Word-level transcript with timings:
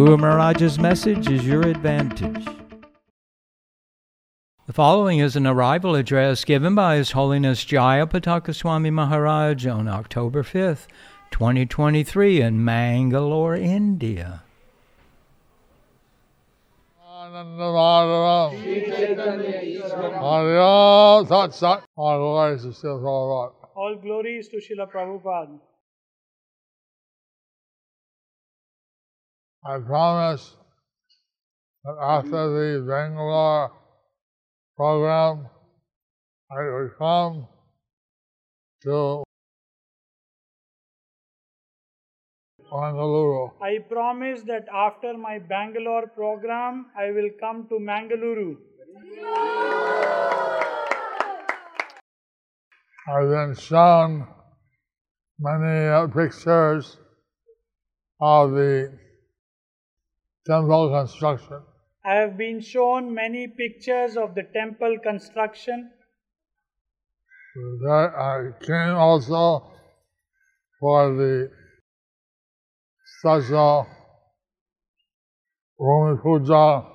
Guru 0.00 0.16
Maharaj's 0.16 0.78
message 0.78 1.28
is 1.28 1.46
your 1.46 1.60
advantage. 1.60 2.46
The 4.66 4.72
following 4.72 5.18
is 5.18 5.36
an 5.36 5.46
arrival 5.46 5.94
address 5.94 6.42
given 6.42 6.74
by 6.74 6.96
His 6.96 7.10
Holiness 7.10 7.66
Jayapataka 7.66 8.54
Swami 8.54 8.88
Maharaj 8.88 9.66
on 9.66 9.88
October 9.88 10.42
5th, 10.42 10.86
2023 11.32 12.40
in 12.40 12.64
Mangalore, 12.64 13.54
India. 13.56 14.42
Anandamaram. 17.06 18.54
Hariya 20.18 21.28
Sat 21.28 21.52
Sat. 21.54 21.84
Our 21.98 22.18
voice 22.18 22.64
is 22.64 22.78
still 22.78 23.06
all 23.06 23.42
right. 23.42 23.68
All 23.74 23.96
glories 23.96 24.48
to 24.48 24.56
Srila 24.56 24.90
Prabhupada. 24.90 25.60
I 29.62 29.78
promise 29.78 30.56
that 31.84 31.96
after 32.00 32.30
the 32.30 32.86
Bangalore 32.88 33.70
program, 34.74 35.48
I 36.50 36.62
will 36.62 36.90
come 36.96 37.46
to 38.84 39.22
Mangaluru. 42.72 43.50
I 43.60 43.78
promise 43.86 44.42
that 44.44 44.64
after 44.72 45.18
my 45.18 45.38
Bangalore 45.38 46.06
program, 46.06 46.86
I 46.96 47.10
will 47.10 47.28
come 47.38 47.68
to 47.68 47.74
Mangaluru. 47.74 48.56
I've 53.08 53.28
been 53.28 53.54
shown 53.56 54.26
many 55.38 55.88
uh, 55.88 56.06
pictures 56.06 56.96
of 58.20 58.52
the 58.52 58.92
temple 60.46 60.90
construction. 60.90 61.62
I 62.04 62.14
have 62.14 62.36
been 62.36 62.60
shown 62.60 63.12
many 63.14 63.46
pictures 63.48 64.16
of 64.16 64.34
the 64.34 64.44
temple 64.54 64.96
construction. 65.02 65.90
That 67.82 68.12
I 68.16 68.64
came 68.64 68.94
also 68.96 69.70
for 70.78 71.14
the 71.14 71.50
special 73.18 73.86
Bhumi 75.78 76.22
Puja 76.22 76.90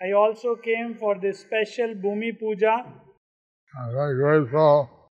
I 0.00 0.12
also 0.12 0.54
came 0.54 0.94
for 0.94 1.18
this 1.18 1.40
special 1.40 1.94
Bhumi 1.94 2.38
Puja. 2.38 2.84
I'm 3.76 3.92
very 3.92 4.14
grateful 4.14 5.10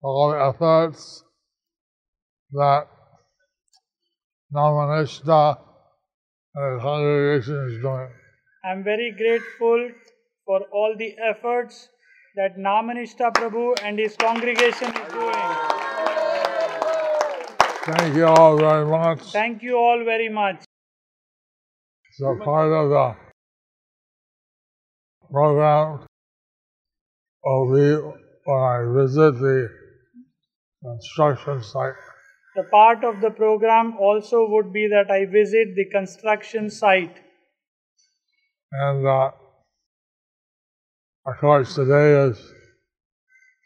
for 0.00 0.10
all 0.10 0.30
the 0.30 0.38
efforts 0.44 1.24
that 2.52 2.86
Namanishta 4.54 5.58
the 5.58 5.65
congregation 6.56 7.68
is 7.70 7.82
doing. 7.82 8.08
I 8.64 8.72
am 8.72 8.82
very 8.82 9.12
grateful 9.12 9.90
for 10.46 10.60
all 10.72 10.94
the 10.98 11.14
efforts 11.30 11.88
that 12.36 12.56
Namanishta 12.56 13.32
Prabhu 13.32 13.74
and 13.82 13.98
his 13.98 14.16
congregation 14.16 14.88
is 14.88 15.12
doing. 15.12 15.34
Thank 17.84 18.16
you 18.16 18.26
all 18.26 18.56
very 18.58 18.86
much. 18.86 19.20
Thank 19.32 19.62
you 19.62 19.76
all 19.76 20.04
very 20.04 20.28
much. 20.28 20.64
So 22.14 22.38
part 22.42 22.72
of 22.72 22.88
the 22.90 23.16
program 25.30 26.06
will 27.44 27.74
be 27.74 27.88
when 28.44 28.58
I 28.58 28.84
visit 29.02 29.32
the 29.38 29.68
construction 30.82 31.62
site. 31.62 31.94
The 32.56 32.62
part 32.62 33.04
of 33.04 33.20
the 33.20 33.30
program 33.30 33.98
also 34.00 34.48
would 34.48 34.72
be 34.72 34.88
that 34.88 35.10
I 35.10 35.26
visit 35.26 35.74
the 35.76 35.84
construction 35.92 36.70
site. 36.70 37.18
And 38.72 39.06
uh, 39.06 39.30
of 41.26 41.36
course, 41.38 41.74
today 41.74 42.30
is 42.30 42.40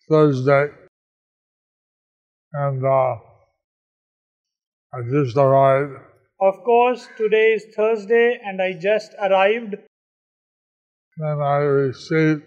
Thursday, 0.09 0.71
and 2.53 2.85
uh, 2.85 3.15
I 4.93 5.03
just 5.09 5.37
arrived. 5.37 5.93
Of 6.41 6.65
course, 6.65 7.07
today 7.17 7.53
is 7.53 7.67
Thursday 7.77 8.41
and 8.45 8.61
I 8.61 8.73
just 8.73 9.13
arrived. 9.23 9.77
Then 11.17 11.39
I 11.41 11.59
received 11.59 12.43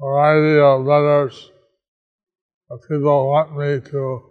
a 0.00 0.04
variety 0.04 0.58
of 0.58 0.84
letters 0.84 1.50
that 2.68 2.80
people 2.88 3.28
want 3.28 3.56
me 3.56 3.88
to 3.90 4.29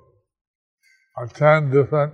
attend 1.23 1.71
different 1.71 2.13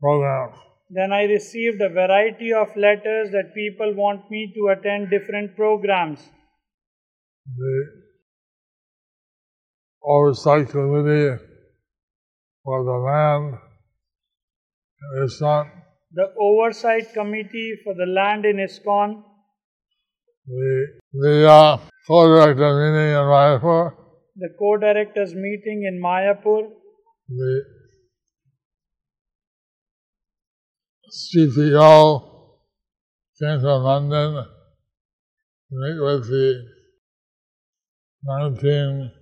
programs. 0.00 0.56
Then 0.90 1.12
I 1.12 1.24
received 1.24 1.80
a 1.82 1.88
variety 1.88 2.52
of 2.52 2.74
letters 2.76 3.30
that 3.32 3.54
people 3.54 3.94
want 3.94 4.30
me 4.30 4.52
to 4.54 4.68
attend 4.68 5.10
different 5.10 5.54
programs. 5.54 6.20
The 7.56 7.84
oversight 10.02 10.70
committee 10.70 11.42
for 12.64 12.84
the 12.84 12.98
land 13.08 13.58
in 15.00 15.26
ISKCON, 15.26 15.70
The 16.12 16.32
oversight 16.40 17.12
committee 17.12 17.78
for 17.84 17.94
the 17.94 18.06
land 18.06 18.46
in 18.46 18.56
ISKCON, 18.56 19.22
the, 20.46 20.86
the 21.12 21.50
uh, 21.50 21.78
co-director 22.06 22.70
meeting 22.80 23.10
in 23.10 23.24
Mayapur, 23.34 23.92
the 24.36 24.48
co-directors 24.58 25.34
meeting 25.34 25.84
in 25.84 26.00
Mayapur, 26.02 26.70
the 27.28 27.64
CPO 31.10 32.20
came 33.40 33.60
from 33.60 33.82
London 33.82 34.44
to 35.68 35.72
meet 35.72 36.00
with 36.00 36.28
the 36.28 36.64
19, 38.24 39.12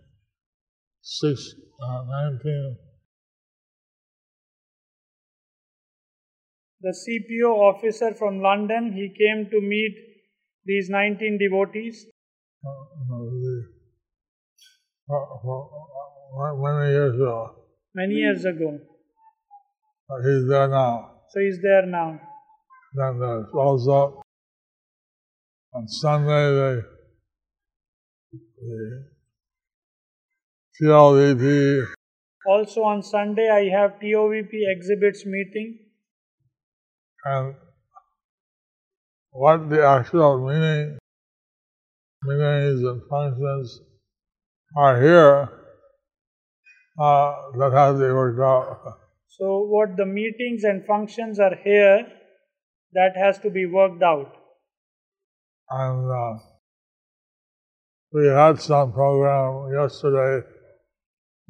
six, 1.03 1.55
uh, 1.83 2.05
19 2.33 2.77
the 6.87 6.95
CPO 6.95 7.50
officer 7.50 8.15
from 8.15 8.41
London, 8.41 8.93
he 8.93 9.09
came 9.09 9.50
to 9.50 9.61
meet 9.61 9.95
these 10.65 10.89
19 10.89 11.39
devotees. 11.39 12.06
uh, 12.65 12.71
no, 13.09 13.25
the, 13.31 13.65
uh, 15.11 15.16
uh, 16.43 16.55
many 16.56 16.91
years 16.93 17.15
ago. 17.15 17.66
Many 17.97 18.15
years 18.17 18.45
ago. 18.45 18.79
Uh, 20.11 20.17
He's 20.23 20.47
there 20.49 20.69
now. 20.69 21.12
So 21.31 21.41
he's 21.41 21.59
there 21.62 21.87
now. 21.87 22.21
Then 22.95 23.19
there's 23.19 23.47
also 23.55 24.21
on 25.75 25.89
Sunday 25.89 26.45
the 26.59 26.83
the 28.59 29.05
TOVP 30.83 31.87
Also 32.47 32.83
on 32.83 33.03
Sunday, 33.03 33.49
I 33.51 33.65
have 33.77 33.93
TOVP 33.99 34.53
exhibits 34.77 35.25
meeting. 35.27 35.78
and 37.25 37.54
what 39.33 39.69
the 39.71 39.83
actual 39.84 40.47
meaning 40.47 40.98
meanings 42.25 42.83
and 42.91 43.01
functions 43.10 43.81
are 44.77 45.01
here 45.03 45.33
uh, 45.41 45.47
that 45.47 45.51
has 45.51 45.51
to 45.51 45.54
be 45.54 45.54
worked 45.57 45.65
out. 46.77 46.85
So, 49.28 49.66
what 49.69 49.97
the 49.97 50.07
meetings 50.07 50.65
and 50.65 50.84
functions 50.87 51.39
are 51.39 51.54
here, 51.63 52.07
that 52.93 53.16
has 53.16 53.39
to 53.41 53.51
be 53.51 53.66
worked 53.66 54.03
out. 54.03 54.33
And 55.69 56.10
uh, 56.10 56.39
we 58.13 58.27
had 58.28 58.60
some 58.60 58.93
program 58.93 59.72
yesterday, 59.75 60.47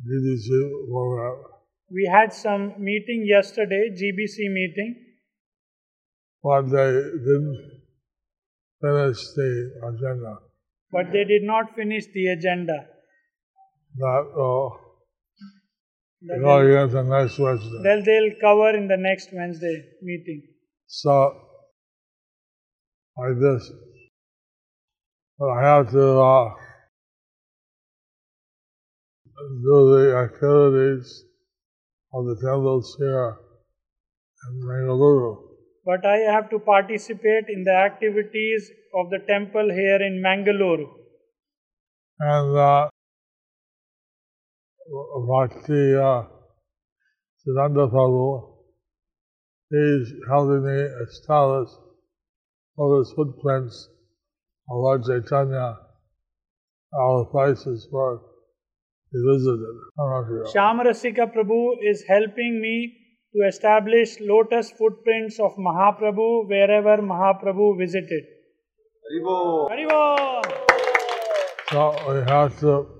GBC 0.04 0.48
program, 0.90 1.44
We 1.90 2.10
had 2.12 2.32
some 2.32 2.74
meeting 2.78 3.24
yesterday, 3.26 3.90
GBC 3.92 4.52
meeting, 4.52 4.96
but 6.42 6.62
they 6.62 6.90
didn't 7.26 7.80
finish 8.80 9.18
the 9.36 9.50
agenda. 9.90 10.38
but 10.90 11.12
they 11.12 11.24
did 11.24 11.42
not 11.44 11.74
finish 11.76 12.06
the 12.14 12.26
agenda. 12.28 12.86
That 13.98 14.24
will 14.34 14.85
That 16.22 16.40
go 16.40 16.58
they'll, 16.58 16.84
again 16.84 16.94
the 16.94 17.02
next 17.02 17.38
Wednesday. 17.38 17.80
they'll, 17.82 18.04
they'll 18.04 18.32
cover 18.40 18.76
in 18.76 18.88
the 18.88 18.96
next 18.96 19.28
Wednesday 19.32 19.84
meeting. 20.02 20.42
So, 20.86 21.34
like 23.16 23.38
this, 23.40 23.70
but 25.38 25.50
I 25.50 25.62
have 25.62 25.90
to 25.90 26.20
uh, 26.20 26.48
do 29.62 29.76
the 29.94 30.16
activities 30.16 31.24
of 32.14 32.24
the 32.26 32.36
temples 32.42 32.96
here 32.98 33.36
in 34.48 34.60
Mangaluru. 34.62 35.36
But 35.84 36.06
I 36.06 36.16
have 36.32 36.50
to 36.50 36.58
participate 36.58 37.44
in 37.48 37.64
the 37.64 37.74
activities 37.74 38.70
of 38.94 39.10
the 39.10 39.18
temple 39.28 39.70
here 39.70 40.02
in 40.02 40.22
Mangalore. 40.22 40.86
And 42.18 42.56
uh, 42.56 42.88
Bhakti 44.88 45.96
uh, 45.96 46.22
Siddhanta 47.42 47.90
Prabhu, 47.90 48.54
he's 49.70 50.12
helping 50.30 50.64
me 50.64 50.82
establish 51.06 51.70
all 52.76 52.98
his 52.98 53.12
footprints 53.12 53.88
of 54.70 54.76
Lord 54.76 55.02
Chaitanya, 55.04 55.76
all 56.92 57.24
the 57.24 57.30
places 57.30 57.88
where 57.90 58.18
he 59.10 59.18
visited. 59.32 59.76
I 59.98 60.02
don't 60.02 60.10
know 60.10 60.44
if 60.44 60.54
you 60.54 60.60
Shamarasika 60.60 61.34
Prabhu 61.34 61.78
is 61.82 62.04
helping 62.06 62.60
me 62.60 62.96
to 63.34 63.48
establish 63.48 64.20
lotus 64.20 64.70
footprints 64.70 65.40
of 65.40 65.56
Mahaprabhu 65.56 66.48
wherever 66.48 67.02
Mahaprabhu 67.02 67.76
visited. 67.76 68.22
Haribol! 69.12 70.44
So 71.70 71.90
we 72.08 72.30
have 72.30 72.60
to 72.60 72.95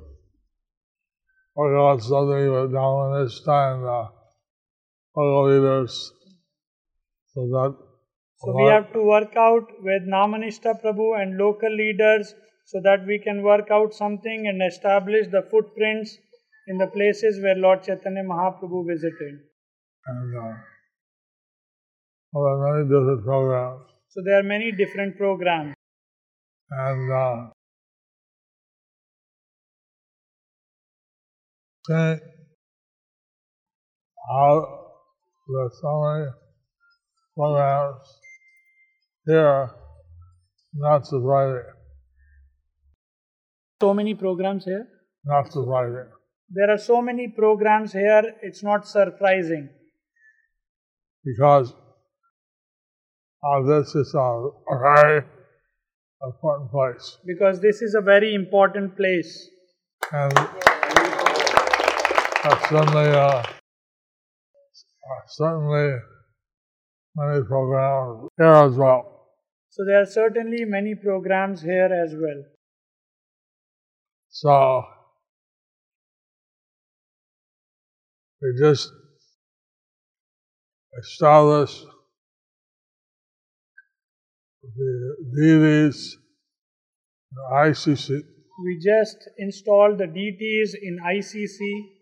work 1.56 1.74
out 1.82 2.02
something 2.02 2.52
with 2.52 2.70
Namanishta 2.72 3.56
and 3.72 3.86
uh, 3.86 4.06
so 7.34 7.40
that 7.54 7.74
So 8.40 8.52
we 8.54 8.64
have 8.66 8.92
to 8.92 9.02
work 9.02 9.34
out 9.36 9.70
with 9.80 10.02
Namanishta 10.14 10.80
Prabhu 10.82 11.20
and 11.20 11.38
local 11.38 11.74
leaders 11.74 12.34
so 12.66 12.80
that 12.82 13.06
we 13.06 13.18
can 13.18 13.42
work 13.42 13.70
out 13.70 13.94
something 13.94 14.46
and 14.46 14.62
establish 14.62 15.28
the 15.28 15.42
footprints 15.50 16.18
in 16.68 16.76
the 16.78 16.86
places 16.88 17.40
where 17.42 17.56
Lord 17.56 17.82
Chaitanya 17.84 18.24
Mahaprabhu 18.24 18.86
visited. 18.86 19.40
and 20.08 20.36
uh, 20.36 20.54
well, 22.32 22.44
there 22.44 22.52
are 22.52 22.72
many 22.72 22.84
different 22.88 23.24
programs. 23.24 23.86
So 24.08 24.22
there 24.24 24.38
are 24.40 24.42
many 24.42 24.72
different 24.72 25.16
programs. 25.16 25.74
And 26.70 27.12
uh, 27.12 27.50
think 31.88 32.20
how 34.28 34.52
there's 35.48 35.78
so 35.80 35.92
many 36.02 36.26
programs 37.36 38.06
here, 39.26 39.70
not 40.74 41.06
surprising, 41.06 41.72
So 43.80 43.92
many 43.94 44.14
programs 44.14 44.64
here. 44.64 44.86
not 45.24 45.52
surprising. 45.52 46.10
There 46.48 46.70
are 46.70 46.78
so 46.78 47.02
many 47.02 47.28
programs 47.28 47.92
here, 47.92 48.22
it's 48.42 48.62
not 48.62 48.86
surprising. 48.88 49.68
because 51.24 51.72
uh, 53.48 53.62
this 53.62 53.94
is 53.94 54.14
a 54.14 54.40
very 54.82 55.24
important 56.22 56.70
place. 56.70 57.18
Because 57.26 57.60
this 57.60 57.82
is 57.82 57.94
a 57.94 58.00
very 58.00 58.34
important 58.34 58.96
place. 58.96 59.48
And 60.12 60.32
that's 62.48 62.68
certainly, 62.68 63.08
uh, 63.08 63.42
uh, 63.42 63.44
certainly 65.26 65.98
many 67.16 67.42
programs 67.44 68.28
here 68.38 68.52
as 68.52 68.74
well. 68.76 69.26
So 69.70 69.84
there 69.84 70.00
are 70.02 70.06
certainly 70.06 70.64
many 70.64 70.94
programs 70.94 71.60
here 71.60 71.90
as 72.04 72.14
well. 72.14 72.44
So 74.28 74.84
we 78.40 78.54
just 78.58 78.92
establish 80.98 81.82
the 84.62 85.16
deities, 85.36 86.16
the 87.32 87.42
ICC, 87.52 88.22
We 88.64 88.78
just 88.82 89.18
installed 89.38 89.98
the 89.98 90.06
deities 90.06 90.74
in 90.80 90.98
ICC. 90.98 91.95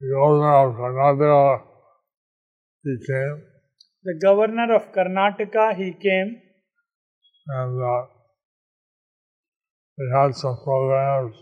The 0.00 0.16
owner 0.16 0.68
of 0.68 0.74
Karnataka, 0.76 1.62
he 2.84 2.96
came. 3.06 3.42
The 4.02 4.18
governor 4.22 4.74
of 4.74 4.92
Karnataka, 4.92 5.76
he 5.76 5.92
came. 5.92 6.40
And 7.48 7.82
uh, 7.82 8.06
they 9.98 10.18
had 10.18 10.34
some 10.34 10.56
programs. 10.64 11.36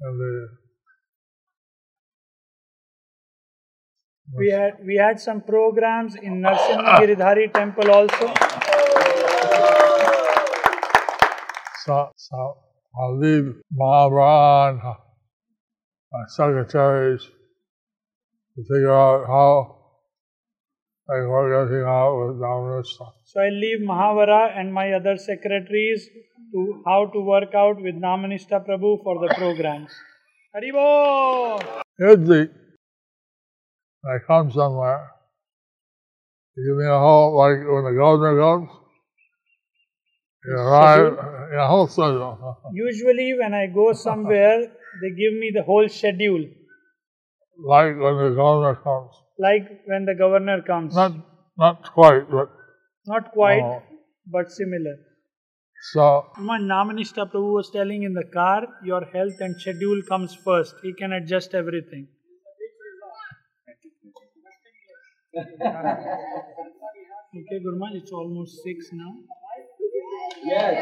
And 0.00 0.20
the 0.20 0.48
We 4.36 4.50
had 4.50 4.74
we 4.84 4.96
had 4.96 5.18
some 5.18 5.40
programs 5.40 6.14
in 6.14 6.42
Narsimha 6.42 6.96
Giridhari 7.00 7.52
temple 7.52 7.90
also. 7.90 8.26
So, 11.84 12.10
so 12.14 12.58
I'll 13.00 13.18
leave 13.18 13.54
Mahabra 13.74 14.68
and 14.68 14.80
my 14.82 15.07
secretaries 16.28 17.22
to 18.54 18.62
figure 18.62 18.92
out 18.92 19.26
how 19.26 19.78
I 21.10 21.26
work 21.26 21.52
everything 21.54 21.86
out 21.86 22.16
with 22.18 22.36
Namanishta. 22.36 23.12
So 23.24 23.40
I 23.40 23.48
leave 23.48 23.80
Mahavara 23.80 24.58
and 24.58 24.72
my 24.72 24.92
other 24.92 25.16
secretaries 25.16 26.08
to 26.52 26.82
how 26.86 27.06
to 27.06 27.20
work 27.20 27.54
out 27.54 27.80
with 27.80 27.94
Namanishta 27.94 28.66
Prabhu 28.66 29.02
for 29.02 29.26
the 29.26 29.34
programs. 29.34 29.90
Haribol! 30.54 31.82
Usually, 31.98 32.48
I 34.04 34.18
come 34.26 34.50
somewhere, 34.50 35.10
you 36.56 36.64
give 36.68 36.76
me 36.78 36.86
a 36.86 36.98
whole, 36.98 37.36
like 37.36 37.58
when 37.58 37.84
the 37.84 37.98
governor 37.98 38.38
comes, 38.38 38.70
you 40.44 40.52
arrive 40.54 41.18
a 41.52 41.66
whole 41.66 41.86
schedule. 41.86 42.56
Usually 42.72 43.34
when 43.38 43.54
I 43.54 43.66
go 43.66 43.92
somewhere, 43.92 44.72
they 45.02 45.10
give 45.22 45.34
me 45.42 45.50
the 45.54 45.62
whole 45.62 45.88
schedule, 45.88 46.44
like 47.72 47.96
when 48.04 48.16
the 48.24 48.30
governor 48.42 48.74
comes. 48.88 49.12
like 49.46 49.66
when 49.86 50.04
the 50.10 50.14
governor 50.14 50.62
comes. 50.62 50.94
Not, 50.94 51.12
not 51.64 51.92
quite, 51.98 52.30
but 52.30 52.48
Not 53.06 53.30
quite, 53.32 53.62
Oh. 53.66 53.82
but 54.36 54.50
similar. 54.60 54.96
so 55.92 56.04
My 56.50 56.58
Namanishta 56.58 57.24
Prabhu 57.32 57.52
was 57.58 57.70
telling 57.76 58.02
in 58.08 58.14
the 58.20 58.24
car, 58.38 58.60
your 58.90 59.02
health 59.16 59.40
and 59.46 59.60
schedule 59.64 60.00
comes 60.08 60.34
first. 60.48 60.74
He 60.82 60.92
can 61.02 61.12
adjust 61.18 61.54
everything. 61.62 62.08
okay, 67.38 67.58
Gurman, 67.64 67.94
it's 68.00 68.12
almost 68.12 68.62
six 68.62 68.88
now. 68.92 69.12
Yes. 70.44 70.74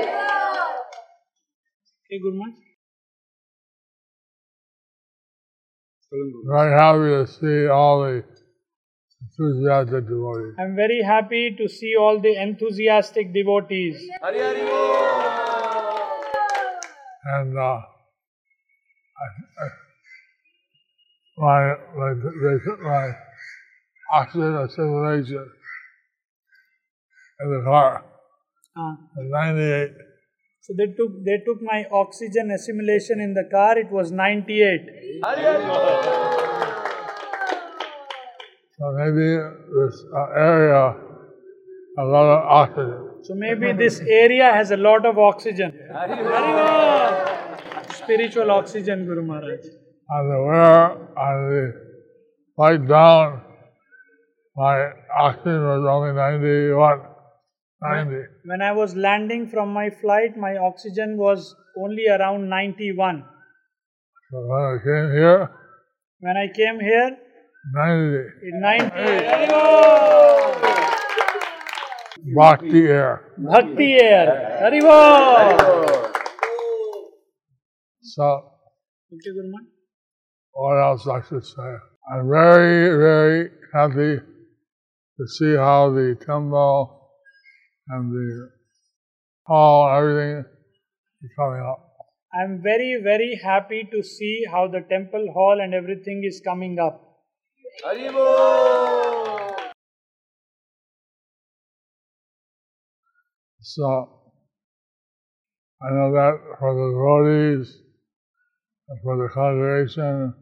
Okay, 2.06 2.18
Gurmaj. 2.24 2.54
Very 6.12 6.72
happy 6.72 7.08
to 7.10 7.26
see 7.26 7.66
all 7.68 8.02
the 8.02 8.24
enthusiastic 9.22 10.06
devotees. 10.06 10.54
I'm 10.58 10.76
very 10.76 11.02
happy 11.02 11.54
to 11.58 11.68
see 11.68 11.94
all 11.98 12.20
the 12.20 12.40
enthusiastic 12.40 13.32
devotees. 13.32 14.08
And 17.28 17.58
uh, 17.58 17.62
I, 17.62 19.26
I, 19.62 19.68
my, 21.38 21.74
my, 21.96 22.14
they 22.14 22.58
took 22.64 22.80
my 22.80 23.10
oxygen 24.12 24.54
assimilation 24.56 25.50
in 27.40 27.50
the 27.50 27.62
car 27.64 28.04
Ah. 28.78 28.96
in 29.18 29.30
98. 29.30 29.90
So 30.66 30.74
they 30.76 30.86
took 30.98 31.12
they 31.24 31.38
took 31.46 31.62
my 31.62 31.86
oxygen 31.92 32.50
assimilation 32.50 33.20
in 33.20 33.34
the 33.34 33.44
car. 33.48 33.78
It 33.78 33.88
was 33.88 34.10
98. 34.10 35.22
So 38.76 38.90
maybe 38.96 39.26
this 39.76 40.04
uh, 40.12 40.46
area, 40.46 40.96
a 41.98 42.04
lot 42.04 42.26
of 42.32 42.40
oxygen. 42.56 43.10
So 43.22 43.34
maybe 43.36 43.74
this 43.74 44.00
area 44.00 44.50
has 44.52 44.72
a 44.72 44.76
lot 44.76 45.06
of 45.06 45.16
oxygen. 45.18 45.72
Spiritual 47.94 48.50
oxygen, 48.50 49.06
Guru 49.06 49.22
Maharaj. 49.24 49.62
The 49.62 50.42
where, 50.48 50.90
on 51.16 51.74
the 52.58 52.78
down, 52.88 53.40
my 54.56 54.90
oxygen 55.16 55.62
was 55.62 55.86
only 55.88 56.12
91, 56.12 57.00
90. 57.82 58.16
When 58.44 58.62
I 58.62 58.72
was 58.72 58.94
landing 58.96 59.48
from 59.48 59.72
my 59.72 59.90
flight, 59.90 60.36
my 60.36 60.56
oxygen 60.56 61.16
was 61.18 61.54
only 61.78 62.08
around 62.08 62.48
91. 62.48 63.24
So 64.30 64.38
when 64.46 64.62
I 64.62 64.78
came 64.82 65.10
here, 65.12 65.50
When 66.20 66.36
I 66.36 66.48
came 66.54 66.80
here 66.80 67.16
90. 67.74 68.16
in 68.48 68.60
90, 68.60 68.90
Haribol! 69.30 70.56
Bhakti 72.34 72.86
air. 72.88 73.20
Bhakti 73.38 73.92
air, 73.94 74.58
Haribol! 74.62 76.12
So, 78.02 78.24
Okay, 79.12 79.30
Guru 79.34 79.50
Maharaj. 79.52 79.68
what 80.52 80.76
else 80.82 81.06
I 81.06 81.20
should 81.28 81.44
say? 81.44 81.70
I'm 82.10 82.28
very, 82.28 82.88
very 82.96 83.50
happy 83.74 84.20
to 85.18 85.26
see 85.28 85.54
how 85.54 85.90
the 85.90 86.16
temple 86.26 86.95
and 87.88 88.12
the 88.12 88.50
hall 89.46 89.88
and 89.88 89.96
everything 89.98 90.44
is 91.22 91.30
coming 91.38 91.60
up. 91.60 91.82
I'm 92.34 92.60
very, 92.62 93.00
very 93.02 93.40
happy 93.42 93.88
to 93.90 94.02
see 94.02 94.44
how 94.50 94.68
the 94.68 94.80
temple 94.80 95.32
hall 95.32 95.60
and 95.60 95.72
everything 95.72 96.22
is 96.24 96.42
coming 96.44 96.78
up. 96.78 97.02
So, 103.60 104.16
I 105.82 105.90
know 105.90 106.12
that 106.12 106.38
for 106.58 106.74
the 106.74 106.86
devotees 106.92 107.76
and 108.88 109.00
for 109.02 109.16
the 109.16 109.28
congregation, 109.32 110.34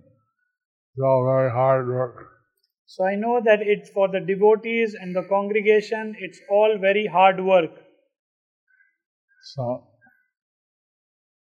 it's 0.94 1.02
all 1.02 1.24
very 1.24 1.50
hard 1.50 1.88
work. 1.88 2.33
So 2.86 3.04
I 3.04 3.14
know 3.16 3.40
that 3.44 3.60
it's 3.62 3.90
for 3.90 4.08
the 4.08 4.20
devotees 4.20 4.94
and 5.00 5.14
the 5.16 5.22
congregation, 5.28 6.14
it's 6.18 6.40
all 6.50 6.78
very 6.80 7.06
hard 7.06 7.42
work. 7.44 7.70
So, 9.54 9.84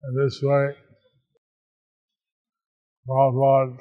in 0.03 0.15
this 0.15 0.41
way, 0.43 0.75
Prabhupada 3.07 3.77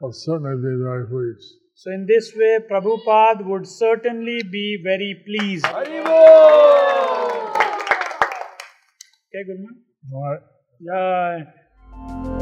will 0.00 0.12
certainly 0.12 0.56
be 0.56 0.76
very 0.84 1.06
pleased. 1.06 1.54
So 1.74 1.90
in 1.90 2.06
this 2.06 2.32
way, 2.36 2.58
Prabhupada 2.70 3.44
would 3.44 3.66
certainly 3.66 4.42
be 4.42 4.78
very 4.84 5.22
pleased. 5.26 5.64
Okay, 5.66 5.90
good 9.46 9.58
man. 9.58 9.82
All 10.12 10.22
right? 10.30 10.42
Jai. 10.84 12.41